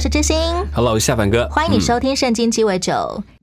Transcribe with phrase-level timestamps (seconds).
[0.00, 0.34] 我是知心
[0.72, 2.92] ，Hello，夏凡哥，欢迎你收听《圣经鸡尾酒》。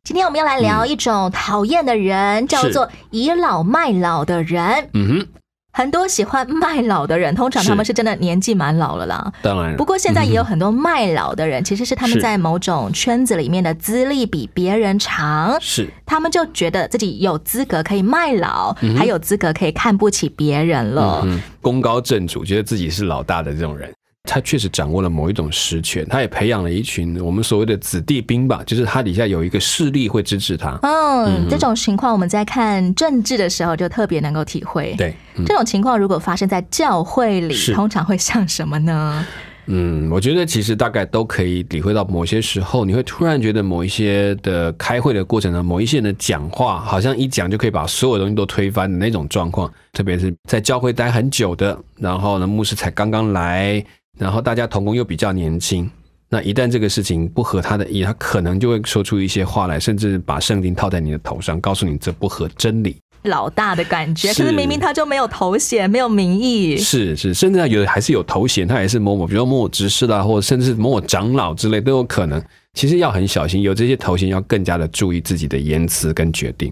[0.03, 4.89] 今天我们要来聊一种讨厌的人，叫做倚老卖老的人。
[4.95, 5.27] 嗯哼，
[5.71, 9.31] 很多喜欢卖老的人，通常他们是真的年纪蛮老了啦。
[9.43, 15.87] 当然，不过现在也有很多卖老的人，其实是他们在某种圈子里面的资历比别人长，是。
[16.07, 21.21] 他们就觉得自己有资格可以卖老，还有资格可以看不起别人了。
[21.23, 23.93] 嗯，功高震主，觉得自己是老大的这种人。
[24.27, 30.77] 他确实掌握了某一种实权，他也培养了一群我们所谓的子弟兵吧，就是他底下有一个势力会支持他。
[30.84, 34.93] 嗯，这种情况我们在看政治的时候就特别能够体会。
[34.98, 39.26] 对，嗯这种情况如果发生在教会里，通常会像什么呢？
[39.70, 49.70] 嗯，我觉得其实大概都可以体会到，某些时候你会突然觉得某一些的开会的过程呢，某一些人的讲话，好像一讲就可以把所有东西都推翻的那种状况。
[49.91, 53.84] 特别是在教会待很久的，然后呢，牧师才刚刚来，
[54.18, 55.90] 然后大家同工又比较年轻。
[56.29, 62.98] 那一旦这个事情不合他的意，他可能就会说出一些话来，甚至把圣经套在你的头上，告诉你这不合真理。
[63.23, 66.78] 老大的感觉，是可是明明他就没有头衔，没有名义。
[66.78, 72.41] 是是，甚至有的还是有头衔，他也是某某，比如说某某执事啦，或者甚至某某长老之类都有可能。
[72.73, 76.72] 其实要很小心，有这些头衔要更加的注意自己的言辞跟决定。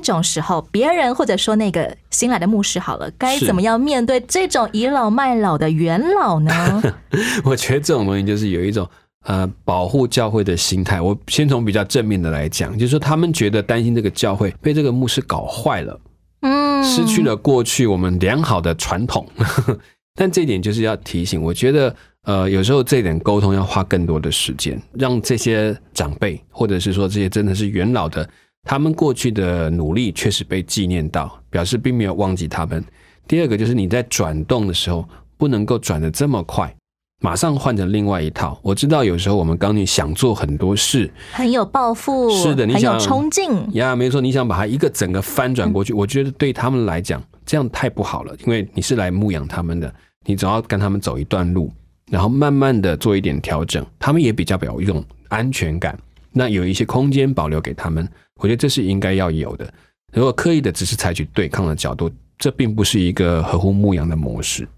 [0.00, 6.82] 这种时候，别人或者说那个新来的牧师好了，该怎么样面对这种倚老卖老的元老呢？
[7.44, 8.88] 我觉得这种东西就是有一种
[9.24, 11.00] 呃保护教会的心态。
[11.00, 16.00] 我先从比较正面的来讲，就是说他们觉得担心这个教会被这个牧师搞坏了，
[16.42, 19.26] 嗯，失去了过去我们良好的传统。
[20.14, 28.28] 但这一点就是要提醒，我觉得呃，有时候这一点沟通要花更多的时间，让这些长辈或者是说这些真的是元老的，
[28.68, 32.82] 他们过去的努力确实被纪念到，表示并没有忘记他们。
[33.26, 35.06] 第二个就是你在转动的时候，
[35.36, 36.74] 不能够转的这么快，
[37.20, 38.58] 马上换成另外一套。
[38.62, 43.50] 我知道有时候我们刚你想做很多事，很有抱负，是的你很有想冲劲。
[43.72, 49.92] 呀，没错，你想把它一个整个翻转过去，我觉得对他们来讲这样太不好了，因为你是来牧养他们的，
[50.24, 51.70] 你总要跟他们走一段路，
[52.10, 55.98] 然后慢慢的做一点调整，他们也比较有一种安全感，
[56.32, 59.72] 那有一些空间保留给他们，我觉得这是应该要有的。
[60.12, 64.68] 如果刻意的只是采取对抗的角度，这并不是一个合乎牧羊的模式。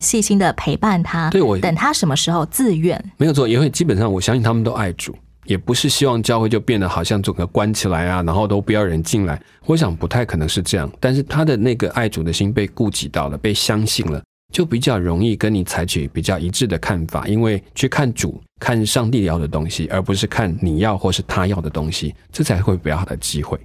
[0.00, 3.02] 细心的陪伴他，对我等他什么时候自愿。
[3.16, 5.12] 没有错，因为基本上我相信他们都爱主，
[5.44, 9.42] 也不是希望教会就变得好像整个关起来啊，然后都不要人进来。
[9.66, 14.22] 我想不太可能是这样，但是他的那个爱主的心被顾及到了，被相信了，
[14.52, 23.58] 就比较容易跟你采取比较一致的看法，因为去看主、看上帝要的东西，而不是看你要或是他要的东西，这才会比较好的机会。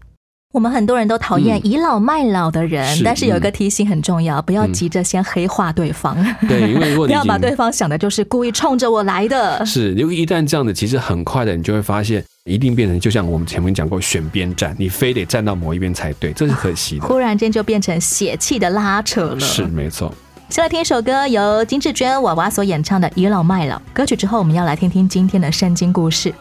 [0.51, 6.15] 我们很多人都讨厌倚老卖老的人，但是有一个提醒很重要，不要急着先黑化对方，
[6.47, 9.65] 对，因为如果不要你已经 把对方想的就是故意冲着我来的。
[9.65, 17.05] 是，如果一旦这样的，其实很快的，你就会发现，一定变成就像我们前面讲过选边站，你非得站到某一边才对，这是可惜的。
[17.09, 19.39] 忽然间就变成血气的拉扯了。
[19.39, 20.13] 是，没错。
[20.53, 23.75] 先来听一首歌，由金志娟娃娃所演唱的《倚老卖老》。
[23.91, 26.31] 歌曲之后，我们要来听听今天的圣经故事。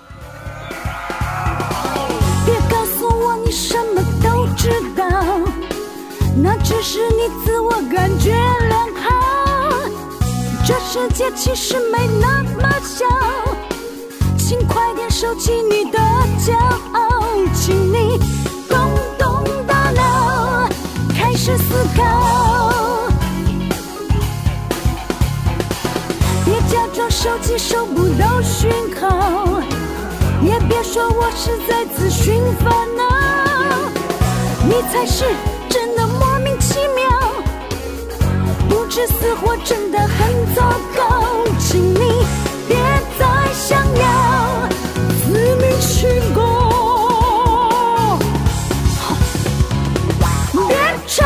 [2.44, 5.08] 别告诉我你什么都知道，
[6.36, 8.34] 那只是你自我感觉
[8.68, 9.70] 良好。
[10.66, 13.06] 这世界其实没那么小，
[14.36, 15.98] 请快点收起你的
[16.38, 16.52] 骄
[16.92, 17.08] 傲，
[17.54, 18.18] 请你
[18.68, 18.78] 动
[19.16, 20.68] 动大脑，
[21.18, 22.71] 开始思考。
[27.22, 28.68] 手机收不到讯
[29.00, 29.60] 号。
[30.42, 33.04] 也别说我是在自寻烦恼，
[34.66, 35.24] 你才是
[35.68, 37.08] 真的莫名其妙，
[38.68, 40.62] 不知死活真的很糟
[40.96, 41.22] 糕，
[41.60, 42.26] 请你
[42.66, 42.76] 别
[43.16, 44.68] 再想要
[45.22, 45.30] 自
[45.60, 48.18] 命清高，
[50.66, 50.76] 别
[51.06, 51.24] 吵，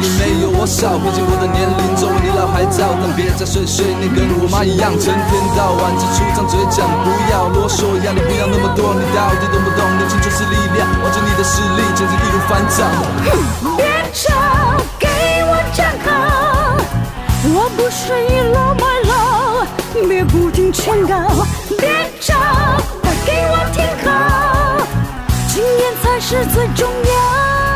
[0.00, 0.96] 你没有我少。
[0.98, 8.96] 毕竟我的年龄总比你老还早，但别再碎碎念，跟我妈一样，成天到晚只出张嘴讲，不要啰嗦，压力不要那么多。
[8.96, 9.84] 你到底懂不懂？
[10.00, 12.88] 年轻就是力量，握着你的实力，简直易如反掌。
[13.76, 13.84] 别
[14.16, 14.32] 吵，
[14.98, 15.06] 给
[15.44, 16.80] 我站好！
[17.52, 19.66] 我不是倚老卖老，
[20.08, 21.44] 别不停劝告。
[21.78, 21.88] 别
[22.20, 22.34] 吵，
[23.02, 24.08] 快给我听好，
[25.48, 27.69] 经验才是最重要。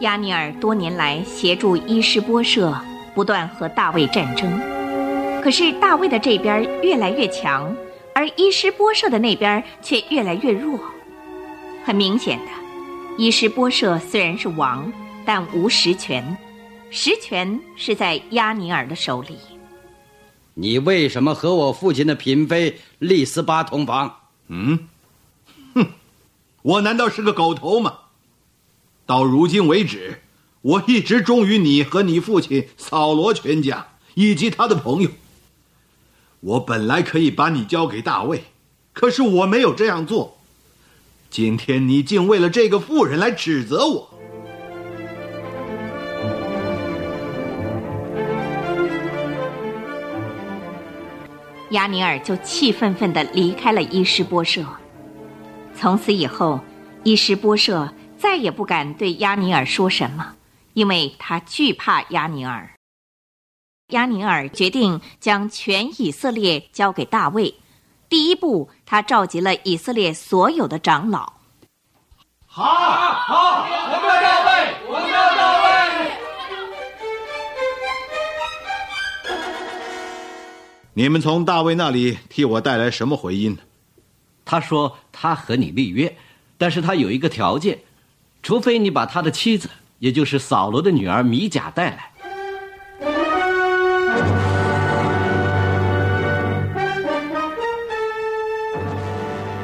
[0.00, 2.74] 亚尼尔多年来协助伊施波设，
[3.14, 4.50] 不断和大卫战争。
[5.42, 7.74] 可是大卫的这边越来越强，
[8.14, 10.80] 而伊施波设的那边却越来越弱。
[11.84, 12.46] 很明显的，
[13.18, 14.90] 伊施波设虽然是王，
[15.26, 16.36] 但无实权，
[16.90, 19.36] 实权是在亚尼尔的手里。
[20.54, 24.14] 你为什么和我父亲的嫔妃丽斯巴同房？
[24.48, 24.78] 嗯，
[25.74, 25.86] 哼，
[26.62, 27.98] 我难道是个狗头吗？
[29.10, 30.20] 到如今为止，
[30.62, 35.10] 我一直忠于你和你父亲扫罗全家以及他的朋友。
[36.38, 38.44] 我本来可以把你交给大卫，
[38.92, 40.38] 可是我没有这样做。
[41.28, 44.08] 今天你竟为了这个妇人来指责我，
[51.70, 54.64] 亚尼尔就气愤愤地离开了伊施波设。
[55.76, 56.60] 从此以后，
[57.02, 60.36] 伊施波设再也不敢对亚尼尔说什么，
[60.74, 62.70] 因为他惧怕亚尼尔。
[63.88, 67.54] 亚尼尔决定将全以色列交给大卫。
[68.10, 71.32] 第一步，他召集了以色列所有的长老。
[72.44, 75.70] 好，好，我们要大卫，我们要大卫。
[80.92, 83.56] 你们从大卫那里替我带来什么回音？
[84.44, 86.14] 他说他和你立约，
[86.58, 87.78] 但是他有一个条件，
[88.42, 92.10] 除非你把他的妻子，也就是扫罗的女儿米甲带来。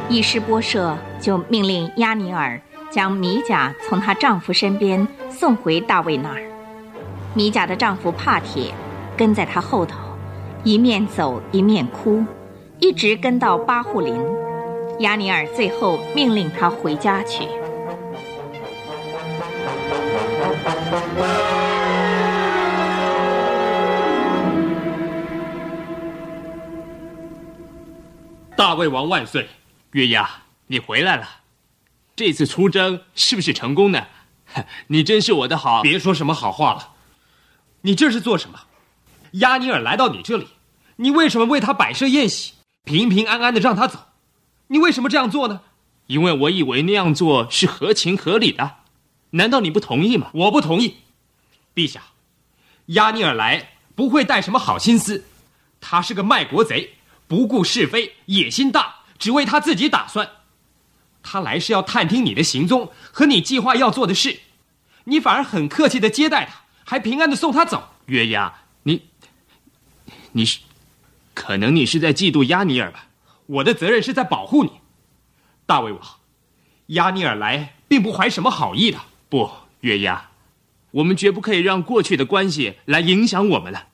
[0.08, 6.42] 伊施波舍就命令亚尼尔将米甲从她丈夫身边送回大卫那儿。
[7.34, 8.72] 米甲的丈夫帕铁
[9.16, 9.98] 跟在她后头，
[10.62, 12.24] 一面走一面哭，
[12.78, 14.16] 一直跟到巴户林。
[15.00, 17.46] 亚尼尔最后命令他回家去。
[28.56, 29.50] 大魏王万岁！
[29.92, 31.28] 月牙，你回来了，
[32.16, 34.06] 这次出征是不是成功呢？
[34.88, 36.94] 你真是我的好，别说什么好话了。
[37.82, 38.58] 你这是做什么？
[39.32, 40.48] 亚尼尔来到你这里，
[40.96, 44.06] 你为什么为他摆设宴席，平平安安的让他走？
[44.68, 45.60] 你为什么这样做呢？
[46.06, 48.76] 因为我以为那样做是合情合理的。
[49.30, 50.30] 难道你不同意吗？
[50.32, 50.96] 我不同意。
[51.74, 52.00] 陛下，
[52.86, 55.26] 亚尼尔来不会带什么好心思，
[55.78, 56.95] 他是个卖国贼，
[57.28, 60.30] 不顾是非，野心大，只为他自己打算。
[61.22, 64.40] 他来是要探听你的行踪和你计划要做的事，
[65.04, 67.94] 你反而很客气的接待他，还平安的送他走。
[68.06, 69.02] 月牙，你，
[70.32, 70.60] 你是，
[71.34, 73.08] 可能你是在嫉妒亚尼尔吧？
[73.46, 74.70] 我的责任是在保护你，
[75.66, 76.00] 大卫王。
[76.86, 78.98] 亚尼尔来并不怀什么好意的。
[79.28, 80.30] 不，月牙，
[80.92, 83.88] 我们绝不可以让过去的关系来影响我们了。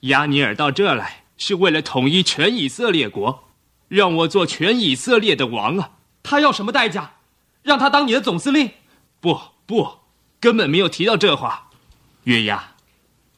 [0.00, 3.44] 亚尼尔到这来是为了统一全以色列国，
[3.88, 5.90] 让我做全以色列的王啊！
[6.22, 7.12] 他要什么代价？
[7.62, 8.70] 让他当你的总司令？
[9.20, 9.88] 不不，
[10.40, 11.68] 根本没有提到这话。
[12.24, 12.72] 月牙，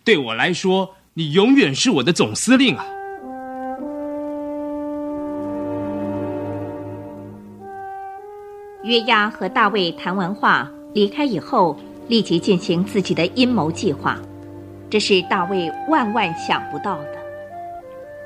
[0.05, 2.87] 对我来说，你永远是我的总司令啊！
[8.85, 14.19] 约押和大卫谈完话，离开以后，立即进行自己的阴谋计划。
[14.89, 17.18] 这是大卫万万想不到的。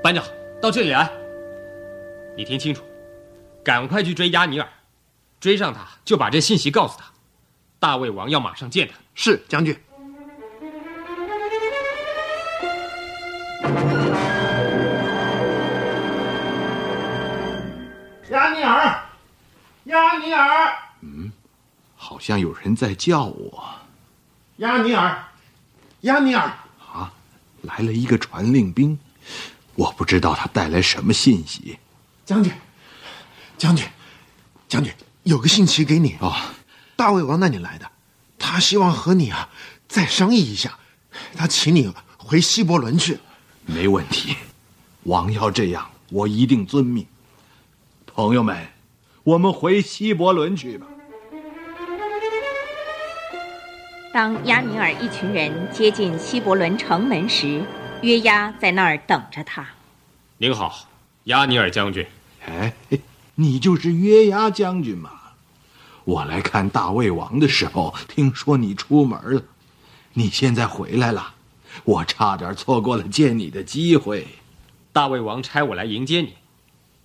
[0.03, 0.25] 班长，
[0.61, 1.09] 到这里来。
[2.37, 2.83] 你听清楚，
[3.63, 4.69] 赶快去追亚尼尔，
[5.39, 7.05] 追上他就把这信息告诉他。
[7.79, 8.95] 大卫王要马上见他。
[9.15, 9.79] 是将军。
[18.31, 19.03] 亚尼尔，
[19.85, 20.73] 亚尼尔。
[21.03, 21.31] 嗯，
[21.95, 23.63] 好像有人在叫我。
[24.57, 25.25] 亚尼尔，
[26.01, 26.43] 亚尼尔，
[26.93, 27.13] 啊，
[27.61, 28.99] 来了一个传令兵，
[29.75, 31.79] 我不知道他带来什么信息。
[32.25, 32.53] 将军，
[33.59, 33.87] 将军，
[34.69, 34.93] 将军，
[35.25, 36.35] 有个信息给你哦，
[36.97, 37.91] 大胃王那里来的，
[38.39, 39.49] 他希望和你啊
[39.89, 40.79] 再商议一下，
[41.37, 43.19] 他请你回西伯伦去。
[43.67, 44.37] 没问题，
[45.05, 47.07] 王要这样，我一定遵命。
[48.07, 48.67] 朋友们，
[49.25, 50.87] 我们回西伯伦去吧。
[54.13, 57.65] 当亚米尔一群人接近西伯伦城门时，
[58.03, 59.67] 约押在那儿等着他。
[60.39, 60.89] 您好，
[61.25, 62.07] 亚尼尔将军。
[62.45, 62.73] 哎，
[63.37, 65.11] 你就是约押将军吗？
[66.05, 69.43] 我来看大卫王的时候，听说你出门了，
[70.15, 71.35] 你现在回来了，
[71.85, 74.27] 我差点错过了见你的机会。
[74.93, 76.35] 大卫王差我来迎接你，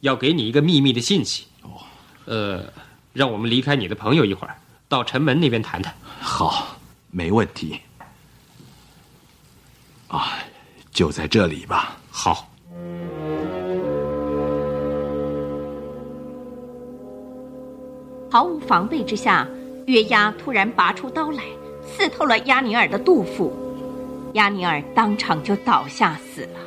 [0.01, 1.45] 要给你一个秘密的信息。
[1.61, 1.83] 哦，
[2.25, 2.65] 呃，
[3.13, 4.57] 让我们离开你的朋友一会儿，
[4.89, 5.95] 到城门那边谈谈。
[6.19, 6.73] 好。
[7.09, 7.79] 没问题，
[10.09, 10.37] 啊，
[10.97, 11.95] 就在这里吧。
[12.09, 12.49] 好。
[18.31, 19.47] 毫无防备之下，
[19.85, 21.43] 约押突然拔出刀来，
[21.85, 23.53] 刺透了亚尼尔的肚腹，
[24.33, 26.59] 亚尼尔当场就倒下死了。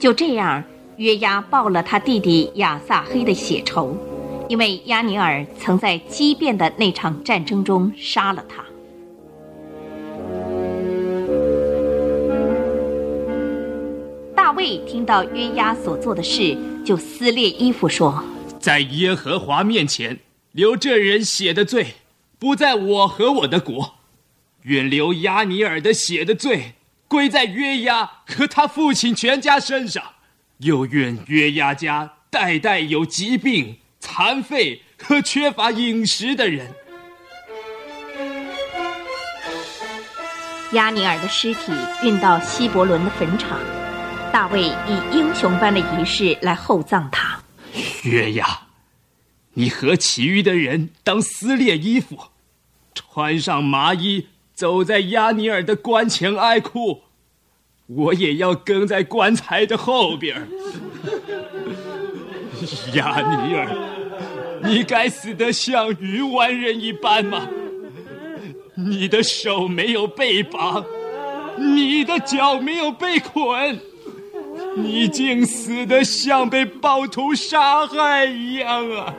[0.00, 0.64] 就这样，
[0.96, 3.96] 约押报了他弟弟亚撒黑的血仇，
[4.48, 8.64] 因为亚尼尔曾在激变的那场战争中杀了他。
[14.48, 18.24] 大卫听到约押所做的事，就撕裂衣服说
[18.58, 20.20] ：“在耶和华面前，
[20.52, 21.96] 流这人血的罪，
[22.38, 23.96] 不在我和我的国；
[24.62, 26.72] 愿流亚尼尔的血的罪，
[27.08, 30.02] 归在约押和他父亲全家身上；
[30.60, 36.72] 又愿约押家代代有疾病、残废和缺乏饮食的人。”
[40.72, 41.70] 亚尼尔的尸体
[42.02, 43.58] 运到希伯伦的坟场。
[44.32, 44.72] 大卫以
[45.12, 47.40] 英雄般的仪式来厚葬他。
[48.04, 48.46] 约押，
[49.54, 52.18] 你和其余的人当撕裂衣服，
[52.94, 57.02] 穿上麻衣，走在亚尼尔的棺前哀哭。
[57.86, 60.48] 我也要跟在棺材的后边。
[62.94, 63.68] 亚尼尔，
[64.62, 67.48] 你该死得像鱼丸人一般吗？
[68.74, 70.84] 你的手没有被绑，
[71.56, 73.80] 你的脚没有被捆。
[74.80, 79.14] 你竟死的像被暴徒杀害一样啊！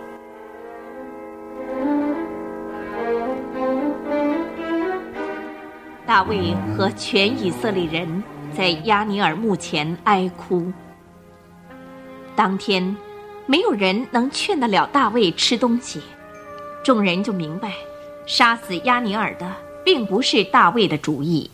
[6.05, 8.23] 大卫和全以色列人
[8.55, 10.71] 在亚尼尔墓前哀哭。
[12.35, 12.95] 当天，
[13.45, 16.01] 没有人能劝得了大卫吃东西，
[16.83, 17.73] 众人就明白，
[18.25, 19.45] 杀死亚尼尔的
[19.85, 21.51] 并不是大卫的主意。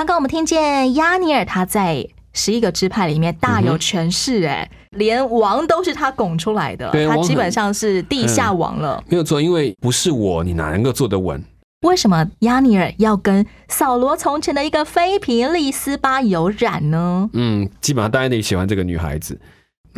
[0.00, 2.02] 刚刚我们听见亚尼尔他在
[2.32, 9.04] 十一个支派里面大有权势，哎，连王都是他拱出来的，他基本上是地下王了。
[9.08, 11.44] 没有错，因为不是我，你哪能够坐得稳？
[11.86, 17.28] 为什么亚尼尔要跟扫罗从前的一个妃嫔利斯巴有染呢？
[17.34, 19.38] 嗯，基本上大家得喜欢这个女孩子，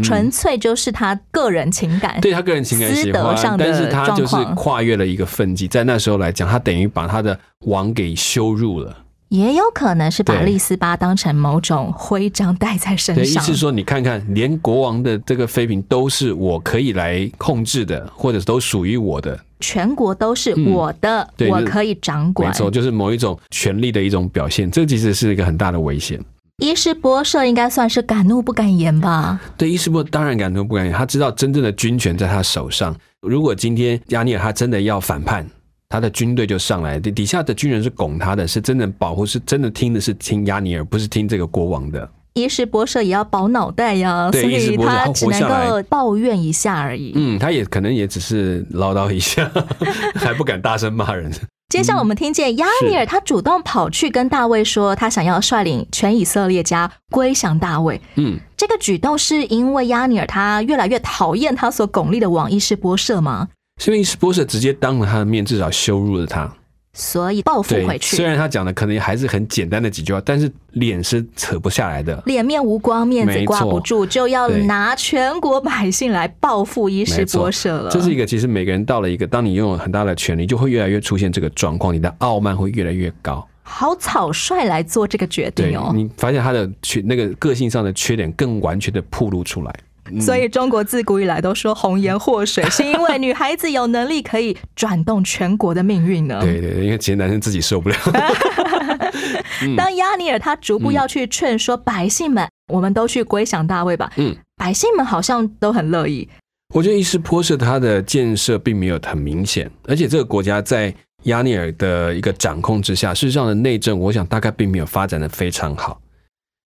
[0.02, 8.96] 纯粹就是他个人情感，对他个人情感喜欢，但是他就是跨越了一个分际，在那时候来讲，他等于把他的王给羞辱了。
[9.32, 13.42] 也有可能是把利斯巴当成某种徽章戴在身上。
[13.42, 22.50] 意思说，你看看，连国王的这个妃嫔都是我可以来控制的，或者都属于我的，全国都是我的，我可以掌管。
[22.50, 24.70] 没错，就是某一种权力的一种表现。
[24.70, 26.22] 这其实是一个很大的危险。
[26.58, 29.40] 伊斯波社应该算是敢怒不敢言吧？
[29.56, 32.94] 对，伊斯波当然敢怒不敢言，他知道真正的军权在他手上。
[33.22, 35.48] 如果今天亚尼尔他真的要反叛。
[35.92, 42.10] 他的军队就上来，底底下的军人是拱他的，是真的保护，是真的听的是听亚尼尔，不是听这个国王的。
[42.32, 47.12] 伊什博舍也要保脑袋呀，所以他只能够抱怨一下而已。
[47.14, 49.52] 嗯，他也可能也只是唠叨一下，
[50.16, 51.30] 还不敢大声骂人。
[51.68, 58.00] 接下来我们听见亚尼尔他主动跑去跟大卫说，他想要率领全以色列家归降大卫。
[58.16, 63.48] 嗯，这个举动是因为亚尼尔他越来越讨厌他所巩立的王伊什波舍吗？
[63.82, 66.48] 是因为斯波舍直接当了他的面，至少羞辱了他，
[66.92, 68.14] 所以报复回去。
[68.14, 77.90] 虽然他讲的可能还是很简单的几句话，但是脸是扯不下来的，脸面无光，面子挂不住，就要拿全国百姓来报复伊斯波舍了。
[77.90, 83.44] 这是一个，其实每个人到了一个，当你拥有很大的权利，就会越来越出现这个状况，你的傲慢会越来越高。
[83.64, 85.90] 好草率来做这个决定哦。
[85.92, 89.74] 你发现他的缺那个个性上的缺点更完全的暴露出来。
[90.10, 96.40] 嗯所以中国自古以来都说红颜祸水， 是因为女孩子有能力可以转动全国的命运呢。
[96.40, 97.96] 对 对对，因为其实男生自己受不了。
[99.62, 104.10] 嗯当亚尼尔他逐步要去劝说百姓们，我们都去归降大卫吧。
[104.16, 106.28] 嗯，百姓们好像都很乐意。
[106.74, 110.92] 我觉得伊斯波设它的建设并没有很明显，而且这个国家在
[111.24, 116.00] 亚尼尔的一个掌控之下，事实上的内政，我想大概并没有发展的非常好。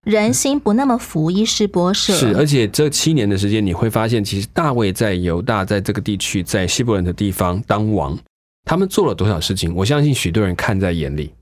[0.06, 8.16] 人心不那么服伊施波设，是，而且这七年的时间，你会发现，其实大卫在犹大在这个地区，在希伯伦的地方当王，
[8.64, 11.32] 他们做了多少事情，我相信许多人看在眼里。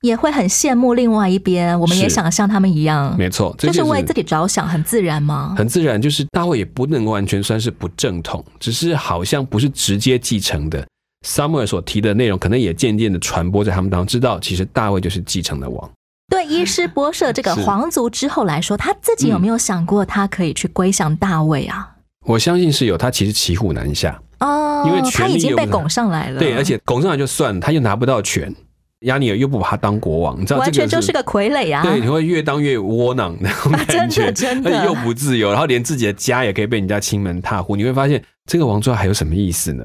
[0.00, 5.54] 也会很羡慕另外一边，我们也想像他们一样，没错，这就就是为自己着想，很自然吗？
[5.58, 10.82] 很自然，就是大卫也不能完全算是不正统，只是好像不是直接继承的。
[11.26, 15.90] 萨母尔所提的内容，可能也渐渐的传播在他们当中，知道其实大卫就是继承的王。
[16.34, 21.88] 对伊施波设这个皇族之后来说，他自己有没有想过他可以去归降大卫啊？
[22.26, 28.52] 我相信是有，他其实骑虎难下，哦，因为他已经被拱上来了，对，而且拱上来就算了，他又拿不到权，
[29.02, 31.82] 亚尼尔又不把他当国王，你知道完全就是个傀儡啊！
[31.82, 39.84] 对，你会越当越窝囊 那种感觉，真的真的而且又不自由，然后连自己的家也可以被人家亲门踏户，你会发现这个王座还有什么意思呢？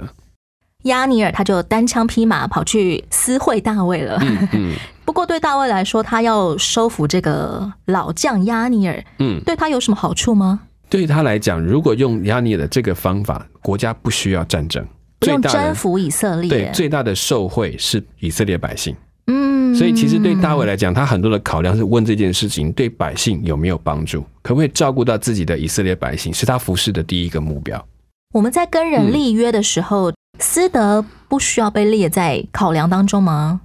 [0.84, 4.18] 亚尼尔他就单枪匹马跑去私会大卫了。
[4.22, 10.62] 嗯嗯 不过对大卫来说，他要收服这个老将亚尼尔，嗯，对他有什么好处吗？
[10.88, 14.86] 对他来讲，如果用亚尼尔的这个方法，国家不需要战争，
[15.20, 18.96] 不用征服以色列，对最大的受惠是以色列百姓。
[19.26, 27.84] 嗯，所以其实对大卫来讲，他很多的考量是问这件事情对百姓有没有帮助，可不可以照顾到自己的以色列百姓，是他服侍的第一个目标。
[28.34, 33.62] 我们在跟嗯人立约的时候，私德不需要被列在考量当中吗？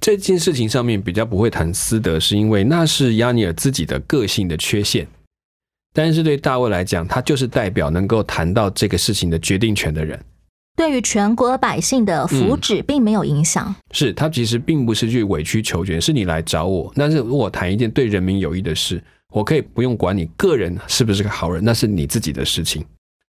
[0.00, 5.06] 这件事情上面比较不会谈私德，是因为那是亚尼尔自己的个性的缺陷。
[5.92, 10.18] 但是对大卫来讲，他就是代表能够谈到这个事情的决定权的人。
[10.76, 13.74] 对于全国百姓的福嗯祉并没有影响。
[13.92, 16.92] 是他其实并不是去委曲求全，是你来找我。
[16.94, 22.84] 但是如果我谈一件对人民有益的事，我可以不用管你个人是不是个好人，那是你自己的事情。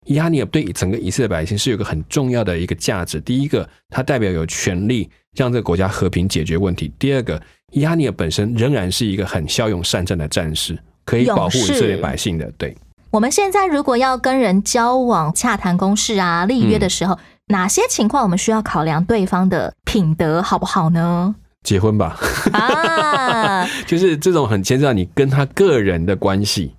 [0.06, 3.20] 亚尼尔对整个以色列百姓是有个很重要的一个价值。
[3.20, 7.40] 第一个，它代表有权利让这个国家和平解决问题；第二个，
[7.72, 12.50] 亚尼尔本身仍然是一个很骁勇善战的战士，可以保护以色列百姓的。
[12.56, 12.76] 对，
[13.10, 21.34] 我们现在如果要跟人交往、洽谈公事啊、立约的时候，哪些情况我们需要考量对方的品德好不好呢？
[21.62, 22.16] 结婚吧，
[22.52, 26.72] 啊， 就是这种很牵涉到你跟他个人的关系，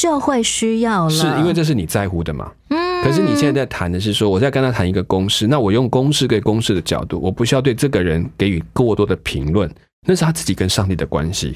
[0.00, 2.50] 就会需要了，是因为这是你在乎的嘛？
[2.70, 9.70] 嗯，可是你现在在谈的是说，我在跟他谈一个公式，那我用公式跟公式的角度，我不需要对这个人给予过多的评论，
[10.06, 11.48] 那是他自己跟上帝的关系，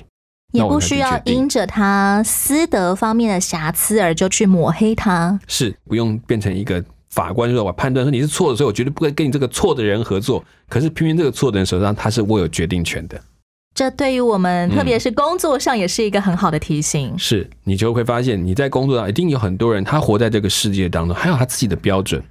[0.53, 5.41] 也那我才不需要因着他私德方面的瑕疵而就去抹黑他。
[5.49, 10.45] 是不用变成一个法官就是我判断说你是错的，所以我绝对不会跟你这个错的人合作。
[10.69, 13.19] 可是偏偏这个错的人手上他是握有决定权的，
[13.75, 17.13] 这对于我们，嗯特别是工作上，也是一个很好的提醒。
[17.19, 22.23] 是你就会发现你在工作上一定有很多人，他活在这个世界当中，还有他自己的标准。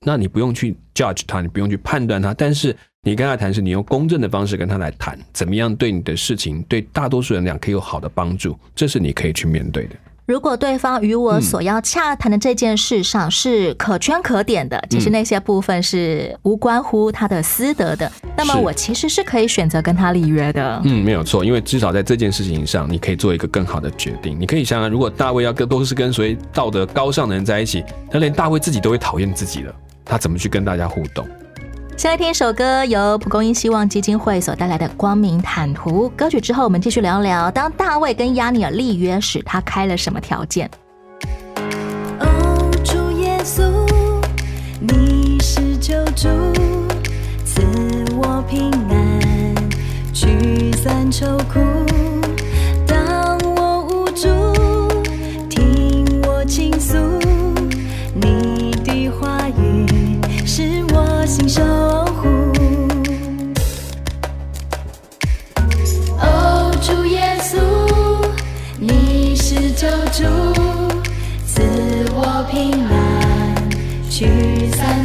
[0.00, 9.96] 那你不用去 judge 他，你不用去判断他，但是你跟他谈是，你用公正的方式跟他来谈，怎么样对你的事情，对大多数人讲可以有好的帮助，这是你可以去面对的。
[10.28, 20.82] 如果对方与我所要洽谈的这件事上是可圈可点的，其实那些部分是无关乎他的私德的，那么我其实是可以选择跟他立约的。
[20.84, 24.38] 嗯，没有错，因为至少在这件事情上，你可以做一个更好的决定。
[24.38, 31.26] 你可以想想，如果大卫要跟都是跟所谓道德高尚的人在一起，那连大卫自己都会讨厌自己了，他怎么去跟大家互动？
[31.98, 40.70] 先来听一首歌，由蒲公英希望基金会所带来的《光明坦途》歌曲之后，我们继续聊聊，当大卫跟亚尼尔立约时，他开了什么条件？
[42.20, 43.64] 哦，主耶稣，
[44.78, 46.28] 你是救主，
[47.44, 47.62] 赐
[48.14, 49.56] 我平安，
[50.14, 51.58] 驱散愁苦。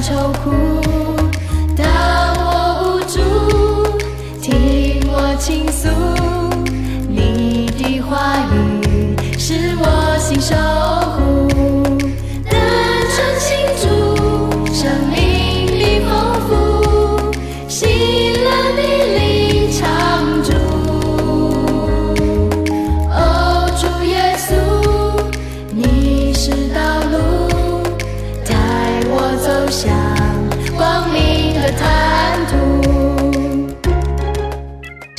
[0.03, 0.92] 愁苦。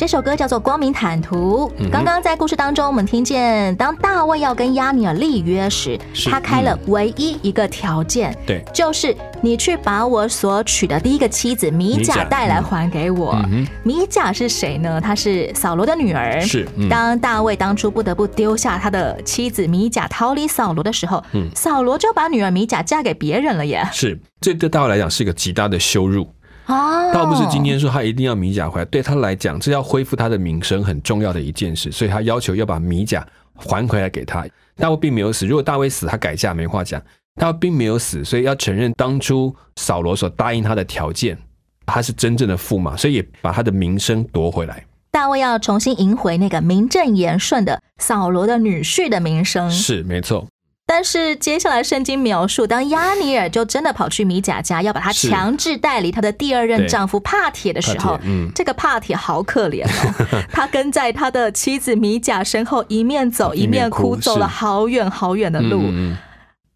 [0.05, 1.67] 这首歌叫做《光明坦途》。
[1.89, 13.35] 刚刚在故事当中，我们听见，当大卫要跟亚尼尔立约时，他开了唯一一个条件，对，就是你去把我所娶的第一个妻子米甲带来还给我。
[13.81, 15.01] 米甲是谁呢？
[15.01, 16.39] 她是扫罗的女儿。
[16.39, 16.67] 是。
[16.87, 21.23] 当大卫当初不得不丢下他的妻子米甲逃离扫罗的时候，
[21.55, 23.83] 扫罗就把女儿米甲嫁给别人了耶。
[23.91, 26.27] 是，这对大卫来讲是一个极大的羞辱。
[26.67, 33.25] 哦，倒不是今天说他一定要米甲回来，对他来讲，这要恢复他的名声很重要的一件事，所以他要求要把米甲
[33.55, 34.45] 还回来给他。
[34.75, 37.01] 大卫并没有死，如果大卫死，他改嫁没话讲。
[37.39, 41.37] 大卫并没有死，所以要承认当初扫罗所答应他的条件，
[41.85, 44.83] 他是真正的驸马，所以也把他的名声夺回来。
[45.11, 50.47] 大卫要重新赢回那个名正言顺的扫罗的女婿的名声，是没错。
[50.95, 58.17] 但是接下来圣经描述，当亚尼尔就真的跑去米甲家，要把他强制带离他的第二任丈夫帕铁的时候，
[58.55, 65.91] 这个帕铁好可怜哦， 他跟在他的妻子米甲身后，一面走 一面哭，走了好远好远的路，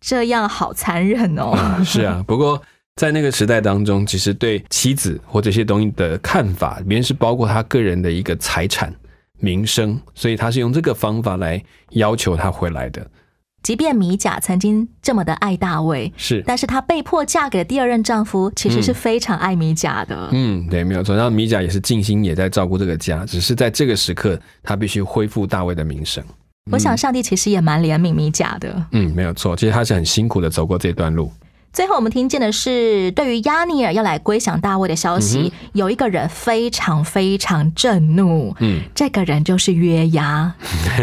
[0.01, 1.55] 这样好残忍哦。
[1.85, 2.61] 是啊， 不过
[2.97, 8.93] 在那个时代当中，其实对妻子或这些东西的看法，里面是包括他个人的一个财产、
[9.39, 13.09] 名声，所以他是用这个方法来要求他回来的。
[13.61, 20.29] 即便米甲曾经这么的爱大卫，是，但是她被迫嫁给第二任丈夫，其实是非常爱米甲的。
[20.31, 21.15] 嗯，对，没有错。
[21.15, 26.23] 然后米甲也是尽心也在照顾这个家，只是在这个时刻，她必须恢复大卫的名声。
[26.71, 28.85] 我想上帝其实也蛮怜悯米甲的。
[28.91, 31.31] 嗯，没有错，其实他是很辛苦的走过这段路。
[31.73, 38.55] 最后我们听见的是，对于亚尼尔要来归降大卫的消息，有一个人非常非常震怒。
[38.59, 40.53] 嗯，这个人就是约押。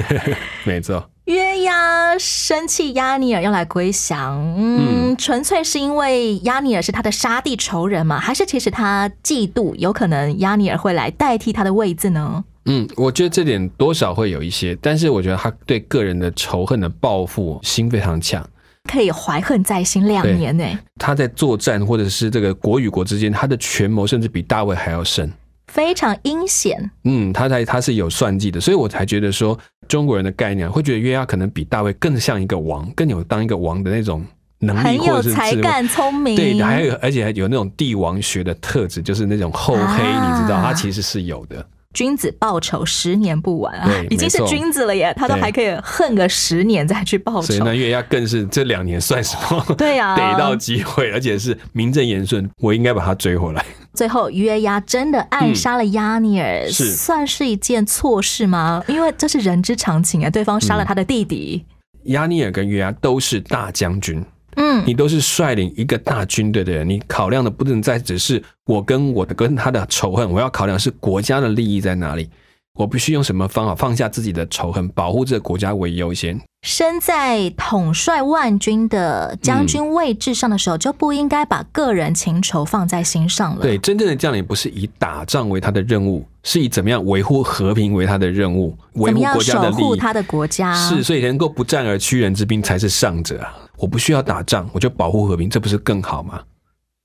[0.64, 1.09] 没错。
[1.26, 8.20] 约押生气，亚尼尔要来归降，嗯，纯粹是因为亚尼尔是他的杀弟仇人吗？
[8.20, 12.44] 还是其实他嫉妒，有可能亚尼尔会来代替他的位置呢？
[12.66, 18.48] 嗯，我觉得这点多少会有一些，但是我觉得他对个人的仇恨的报复心非常强，
[18.84, 20.64] 可以怀恨在心两年呢。
[20.96, 25.32] 他在作战或者是这个国与国之间，他的权谋甚至比大卫还要深。
[25.72, 34.24] 非常阴险，嗯，他才他是有算计的，所以我才觉得说中国人的概念会觉得约押可能比大卫更像一个王，更有当一个王的那种
[34.61, 41.66] 能力，很有才干、聪明，对，还有而且还有那种帝王学的特质，就是那种厚黑，你知道，他其实是有的。
[41.96, 43.90] 君子报仇，十年不晚啊！
[44.11, 47.46] 已经是君子了耶，他都还可以恨个十年再去报仇。
[47.46, 49.64] 所以那月牙更是这两年算什么？
[49.78, 53.64] 对呀， 逮到机会，而且是名正言顺，我应该把他追回来。
[53.94, 58.85] 最后约押真的暗杀了亚尼尔，是算是一件错事吗？
[58.88, 61.64] 因为这是人之常情啊，对方杀了他的弟弟。
[62.04, 64.22] 亚尼尔跟约押都是大将军。
[64.57, 72.29] 嗯，你都是率领一个大军队的人，你考量的不能再只是我跟我的跟他的仇恨，我要考量是国家的利益在哪里，
[72.76, 76.38] 我必须用什么方法放下自己的仇恨，保护这个国家为优先。
[76.62, 83.62] 身在统帅万军的将军位置上的时候，就不应该把个人情仇放在心上了。
[83.62, 93.54] 对，真正的将领不是以打仗为他的任务，是以怎么样维护和平为他的任务，维护国家的利益，他的国家是，所以能够不战而屈人之兵才是上者啊。
[93.78, 96.40] 我不需要打仗，我就保护和平，这不是更好吗？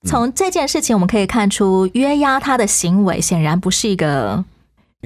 [0.08, 4.44] 从这件事情我们可以看出，约押他的行为显然不是一个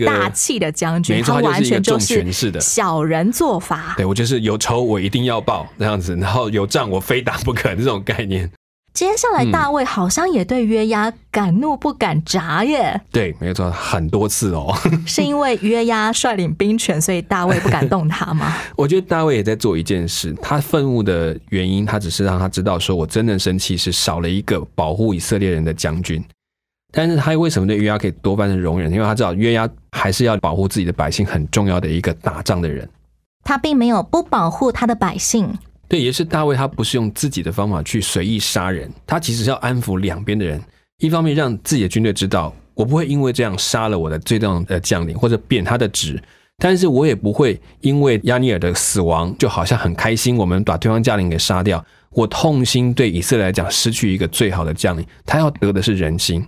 [0.04, 2.26] 大气的将军，他完全就是
[2.60, 3.94] 小人做法。
[3.96, 8.50] 对我就是有仇我一定要报这样子，然后有仗我非打不可这种概念。
[8.94, 13.02] 接下来，大卫好像也对约押敢怒不敢眨耶。
[13.12, 14.74] 对，没错，很多次哦。
[15.06, 18.56] 是因为约押率领兵权，所以大卫不敢动他吗？
[18.78, 20.34] 我觉得大卫也在做一件事。
[20.42, 26.24] 他愤怒的原因，他只是让他知道，说我真正生气是少了一个保护以色列人的将军。
[26.96, 28.90] 但是他为什么对约押可以多半的容忍？
[28.90, 32.88] 因为他知道约押还是要保护自己的百姓，很重要的一个打仗的人。
[33.44, 35.54] 他并没有不保护他的百姓。
[35.90, 40.60] 对，也是大卫，他不是用自己的方法去随意杀人，他其实是要安抚两边的人，
[41.00, 46.18] 一方面让自己的军队知道，我不会因为这样杀了我的最重要的将领或者贬他的职，
[46.58, 56.44] 但是我也不会因为亚尼尔的死亡就好像很开心，我们把对方将领给杀掉，我痛心对以色列来讲失去一个最好的将领，他要得的是人心，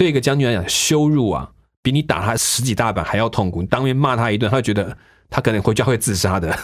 [0.00, 1.46] 对一个将军来讲羞辱啊，
[1.82, 4.96] 比你打他十几大板还要痛苦，你当面骂他一顿，他会觉得
[5.28, 6.58] 他可能回家会自杀的。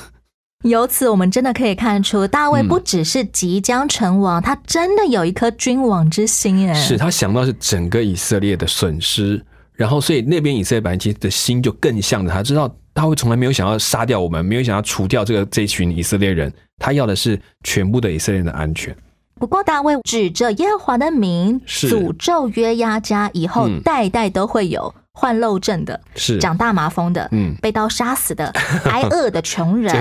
[0.64, 6.66] 由此，我们真的可以看出，大卫不只是即将成王，他真的有一颗君王之心。
[6.66, 9.44] 哎，是他想到是整个以色列的损失，
[9.75, 18.96] 然后所以那边以色列百姓其实的心就更向着，他知道大卫从来没有想要杀掉我们，没有想要除掉这个这群以色列人，他要的是全部的以色列人的安全。
[19.38, 28.46] 不过大卫指着耶和华的名是诅咒约押家，以后嗯代代都会有患漏症的、是长大麻风的、嗯被刀杀死的、
[28.90, 29.92] 挨饿的穷人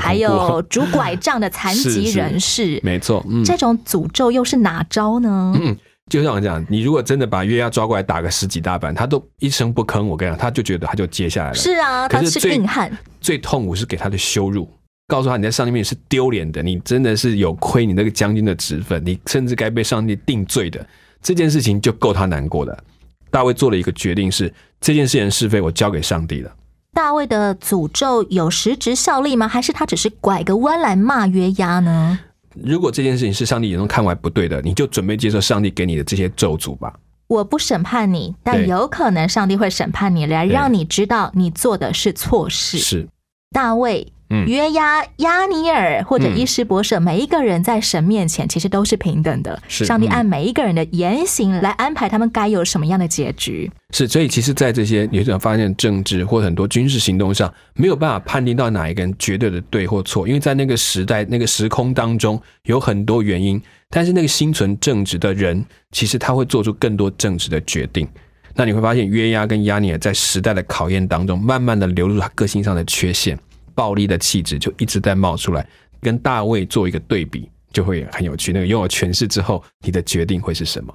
[0.00, 2.80] 还有拄拐杖的残疾是是人士。
[2.82, 5.54] 没错，嗯，这种诅咒又是哪招呢？
[5.58, 5.74] 嗯，
[6.10, 11.54] 就像我讲，你如果真的把约押抓过来打个十几大板，他都一声不吭，我跟你讲，他就觉得他就接下来了。
[11.54, 12.90] 是啊，他是硬汉。
[13.22, 14.68] 最痛苦是给他的羞辱，
[15.12, 20.82] 告诉他你在上帝面前是丢脸的，你真的是有亏你那个将军的职分，你甚至该被上帝定罪的。
[21.20, 22.84] 这件事情就够他难过的。
[23.30, 26.50] 大卫做了一个决定是，这件事情是非我交给上帝了。
[26.94, 29.46] 大卫的诅咒有实质效力吗？
[29.46, 32.18] 还是他只是拐个弯来骂约押呢？
[32.54, 36.90] 如果这件事情是上帝眼中看来不对的，你就准备接受上帝给你的这些咒诅吧。
[37.26, 42.78] 我不审判你，但有可能上帝会审判你，来让你知道你做的是错事。
[42.78, 43.06] 是，
[43.50, 44.12] 大卫、嗯
[44.46, 49.60] 约押、亚尼尔或者嗯伊斯伯舍，每一个人在神面前其实都是平等的。
[49.68, 53.70] 是上帝嗯按每一个人的言行来安排他们该有什么样的结局。
[53.92, 63.60] 是，所以其实，在这些你会发现政治或很多军事行动上，没有办法判定到哪一个人绝对的对或错，因为在那个时代、那个时空当中有很多原因。
[63.90, 68.08] 但是那个心存正直的人，其实他会做出更多正直的决定。
[68.54, 73.38] 那你会发现，约押跟亚尼尔在时代的考验当中，慢慢的流露他个性上的缺陷，
[73.74, 75.66] 暴力的气质就一直在冒出来。
[76.00, 78.52] 跟大卫做一个对比，就会很有趣。
[78.52, 80.92] 那个拥有权势之后，你的决定会是什么？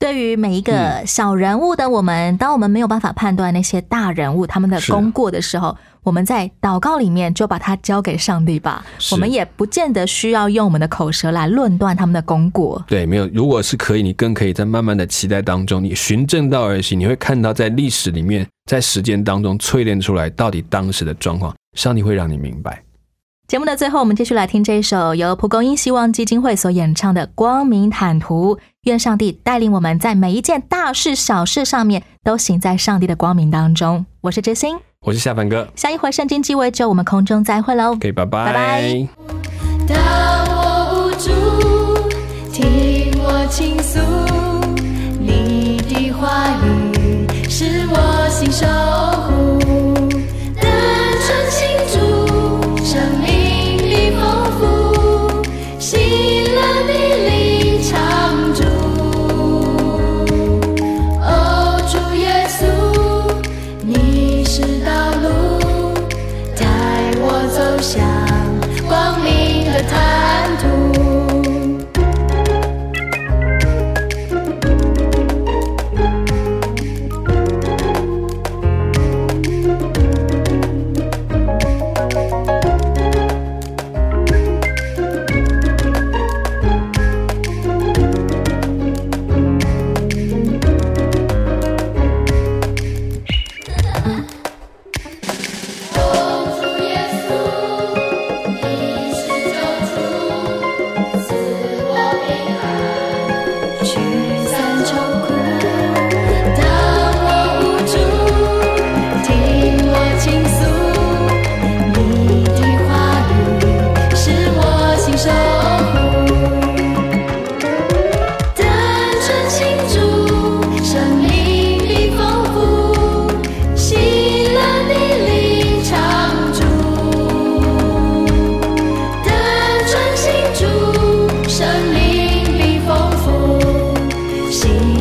[0.00, 8.82] 对于每一嗯个小人物的我们，当我们没有办法判断那些大人物他们的功过的时候，我们在祷告里面就把它交给上帝吧。
[9.12, 12.82] 我们也不见得需要用我们的口舌来论断他们的功过。
[12.88, 13.28] 对，没有。
[13.34, 22.82] 如果是可以，你更可以在慢慢的期待当中，你循正道而行，你会看到在历史里面，在时间当中淬炼出来到底当时的状况，上帝会让你明白。
[23.50, 34.06] 节目的最后，我们继续来听这一首由蒲公英希望基金会所演唱的《光明坦途》，愿上帝带领我们在每一件大事小事上面都行在上帝的光明当中。
[34.20, 35.66] 我是志新，我是夏凡哥。
[35.74, 39.08] 下一回圣经记位就我们空中再会喽，可以拜拜拜拜。
[39.88, 39.98] 当
[40.54, 41.32] 我无助，
[42.52, 43.98] 听我倾诉，
[45.18, 49.09] 你的话语是我心守。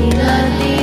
[0.08, 0.79] Lali.